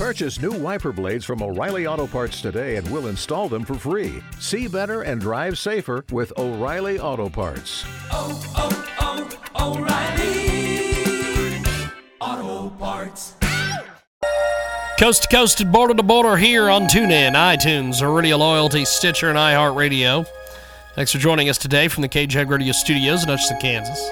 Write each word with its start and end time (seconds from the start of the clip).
Purchase 0.00 0.40
new 0.40 0.52
wiper 0.52 0.92
blades 0.92 1.26
from 1.26 1.42
O'Reilly 1.42 1.86
Auto 1.86 2.06
Parts 2.06 2.40
today 2.40 2.76
and 2.76 2.90
we'll 2.90 3.08
install 3.08 3.50
them 3.50 3.66
for 3.66 3.74
free. 3.74 4.22
See 4.38 4.66
better 4.66 5.02
and 5.02 5.20
drive 5.20 5.58
safer 5.58 6.06
with 6.10 6.32
O'Reilly 6.38 6.98
Auto 6.98 7.28
Parts. 7.28 7.84
Oh, 8.10 8.42
oh, 8.56 9.28
oh, 9.54 9.76
O'Reilly 9.76 11.62
Auto 12.18 12.70
Parts. 12.76 13.34
Coast 14.98 15.24
to 15.24 15.28
coast 15.28 15.60
and 15.60 15.70
border 15.70 15.92
to 15.92 16.02
border 16.02 16.38
here 16.38 16.70
on 16.70 16.84
TuneIn, 16.84 17.32
iTunes, 17.32 18.00
Radio 18.00 18.38
Loyalty, 18.38 18.86
Stitcher, 18.86 19.28
and 19.28 19.36
iHeartRadio. 19.36 20.26
Thanks 20.94 21.12
for 21.12 21.18
joining 21.18 21.50
us 21.50 21.58
today 21.58 21.88
from 21.88 22.00
the 22.00 22.08
KJAG 22.08 22.48
Radio 22.48 22.72
Studios 22.72 23.22
in 23.22 23.28
Hutchinson, 23.28 23.58
Kansas. 23.58 24.10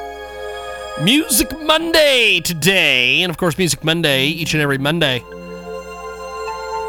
Music 1.02 1.58
Monday 1.62 2.40
today, 2.40 3.22
and 3.22 3.30
of 3.30 3.38
course, 3.38 3.56
Music 3.56 3.82
Monday 3.82 4.26
each 4.26 4.52
and 4.52 4.62
every 4.62 4.76
Monday. 4.76 5.24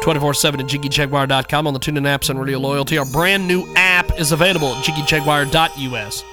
24 0.00 0.32
7 0.32 0.60
at 0.60 0.66
JiggyJaguar.com 0.66 1.66
on 1.66 1.74
the 1.74 1.80
TuneIn 1.80 2.02
apps 2.02 2.30
and 2.30 2.40
Radio 2.40 2.58
Loyalty. 2.58 2.96
Our 2.96 3.04
brand 3.04 3.46
new 3.46 3.70
app 3.76 4.18
is 4.18 4.32
available 4.32 4.74
at 4.74 4.84
JiggyJaguar.us. 4.84 6.24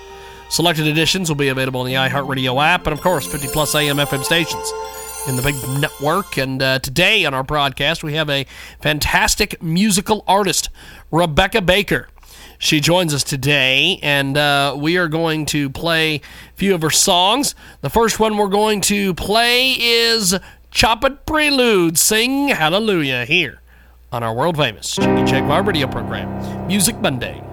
Selected 0.50 0.88
editions 0.88 1.30
will 1.30 1.36
be 1.36 1.50
available 1.50 1.82
on 1.82 1.86
the 1.86 1.96
iHeartRadio 1.96 2.64
app, 2.64 2.88
and 2.88 2.94
of 2.94 3.02
course, 3.02 3.28
50 3.28 3.48
plus 3.50 3.76
AM 3.76 3.98
FM 3.98 4.24
stations 4.24 4.72
in 5.28 5.36
the 5.36 5.42
big 5.42 5.56
network. 5.82 6.38
And 6.38 6.62
uh, 6.64 6.80
today 6.80 7.26
on 7.26 7.34
our 7.34 7.44
broadcast, 7.44 8.04
we 8.04 8.14
have 8.14 8.30
a 8.30 8.46
fantastic 8.80 9.62
musical 9.62 10.24
artist, 10.28 10.70
Rebecca 11.12 11.62
Baker. 11.62 12.08
She 12.60 12.80
joins 12.80 13.14
us 13.14 13.24
today, 13.24 14.00
and 14.02 14.36
uh, 14.36 14.76
we 14.80 14.98
are 14.98 15.08
going 15.08 15.46
to 15.48 15.70
play 15.70 16.16
a 16.16 16.22
few 16.56 16.74
of 16.74 16.82
her 16.82 16.90
songs. 16.90 17.54
The 17.82 17.90
first 17.90 18.20
one 18.20 18.38
we're 18.38 18.48
going 18.48 18.82
to 18.82 19.14
play 19.14 19.74
is 19.74 20.36
Chop 20.77 21.04
It 21.04 21.26
Prelude, 21.26 21.98
Sing 21.98 22.49
Hallelujah, 22.49 23.26
here 23.26 23.63
on 24.12 24.22
our 24.22 24.31
world 24.31 24.58
famous 24.58 24.95
Jiggy 24.95 25.23
Jaguar 25.23 25.64
radio 25.64 25.88
program, 25.88 26.67
Music 26.67 26.95
Monday. 27.02 27.47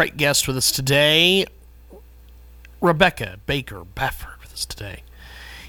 Great 0.00 0.16
guest 0.16 0.48
with 0.48 0.56
us 0.56 0.72
today, 0.72 1.44
Rebecca 2.80 3.38
Baker 3.44 3.84
Bafford 3.84 4.40
with 4.40 4.50
us 4.50 4.64
today. 4.64 5.02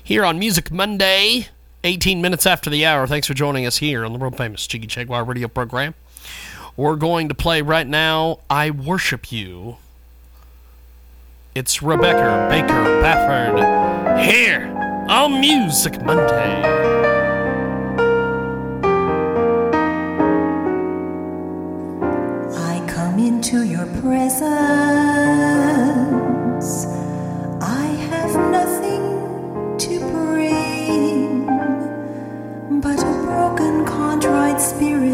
Here 0.01 0.24
on 0.24 0.39
Music 0.39 0.72
Monday, 0.72 1.48
18 1.83 2.22
minutes 2.22 2.45
after 2.45 2.69
the 2.69 2.86
hour. 2.86 3.06
Thanks 3.07 3.28
for 3.28 3.33
joining 3.33 3.66
us 3.66 3.80
here 3.80 4.06
on 4.06 4.13
the 4.13 4.18
world 4.18 4.38
famous 4.38 4.66
Jiggy 4.68 4.88
Jaguar 4.88 5.25
radio 5.25 5.50
program. 5.50 5.95
We're 6.78 6.95
going 6.95 7.28
to 7.28 7.36
play 7.36 7.62
right 7.62 7.86
now 7.86 8.39
I 8.50 8.72
Worship 8.72 9.33
You. 9.33 9.75
It's 11.54 11.81
Rebecca 11.81 12.48
Baker 12.50 13.01
Bafford 13.01 14.24
here 14.24 14.74
on 15.10 15.42
Music 15.42 16.01
Monday. 16.04 17.00
Into 23.51 23.68
your 23.68 23.86
presence. 24.00 24.45
I 27.62 27.86
have 28.09 28.33
nothing 28.50 29.03
to 29.77 30.00
bring 30.00 31.45
but 32.80 33.00
a 33.00 33.13
broken, 33.25 33.86
contrite 33.86 34.62
spirit. 34.62 35.10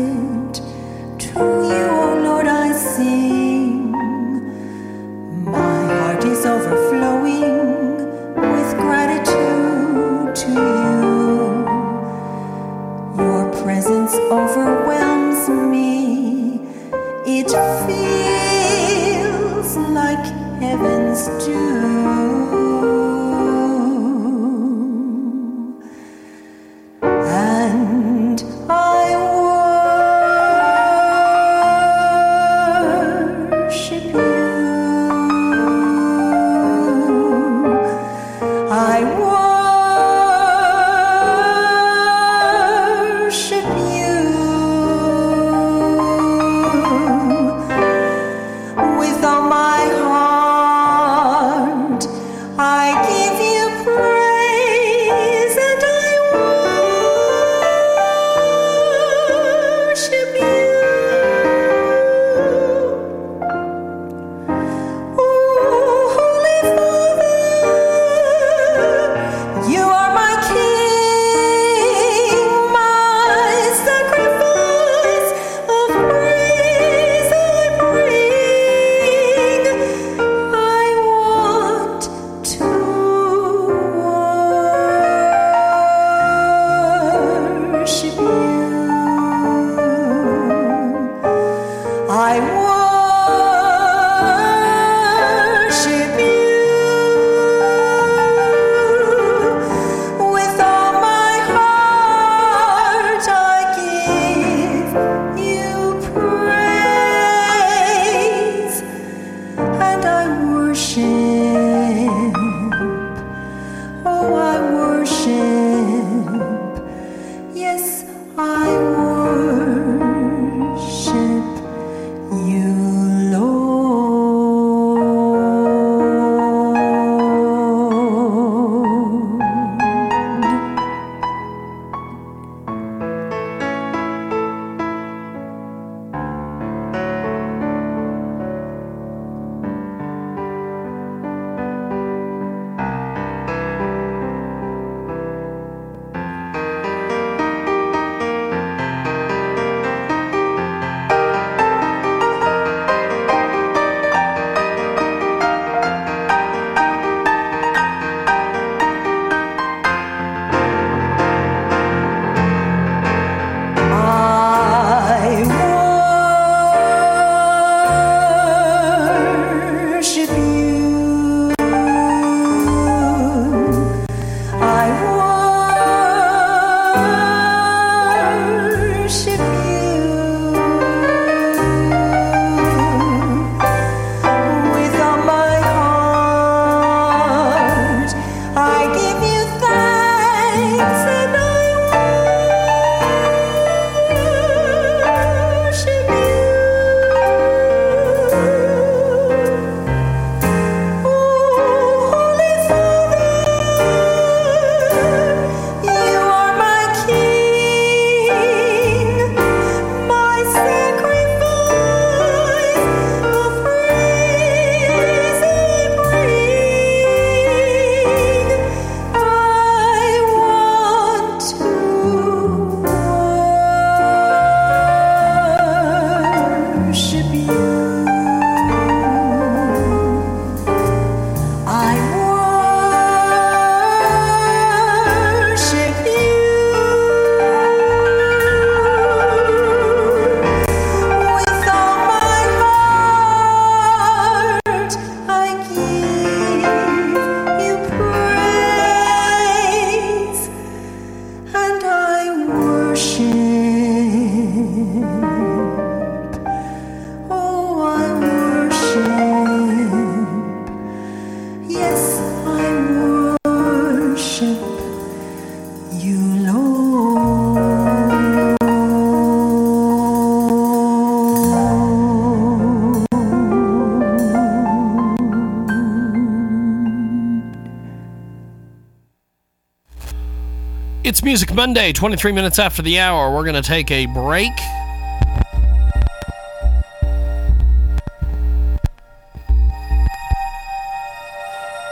It's 281.07 281.23
Music 281.23 281.53
Monday, 281.53 281.93
23 281.93 282.33
minutes 282.33 282.59
after 282.59 282.81
the 282.81 282.99
hour. 282.99 283.33
We're 283.33 283.45
going 283.45 283.55
to 283.55 283.61
take 283.61 283.89
a 283.91 284.07
break. 284.07 284.51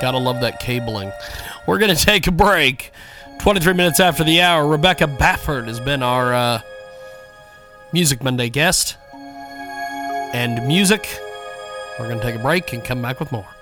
Gotta 0.01 0.17
love 0.17 0.41
that 0.41 0.59
cabling. 0.59 1.13
We're 1.65 1.77
going 1.77 1.95
to 1.95 2.05
take 2.05 2.27
a 2.27 2.31
break. 2.33 2.91
23 3.39 3.71
minutes 3.71 4.01
after 4.01 4.25
the 4.25 4.41
hour, 4.41 4.67
Rebecca 4.67 5.07
Bafford 5.07 5.69
has 5.69 5.79
been 5.79 6.03
our 6.03 6.33
uh, 6.33 6.61
Music 7.93 8.21
Monday 8.21 8.49
guest. 8.49 8.97
And 10.33 10.67
music, 10.67 11.07
we're 11.97 12.09
going 12.09 12.19
to 12.19 12.25
take 12.25 12.35
a 12.35 12.43
break 12.43 12.73
and 12.73 12.83
come 12.83 13.01
back 13.01 13.21
with 13.21 13.31
more. 13.31 13.54